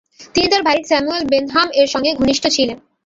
[0.33, 2.77] তিনি তার ভাই স্যামুয়েল বেন্থাম এর সঙ্গে ঘনিষ্ঠ ছিলেন।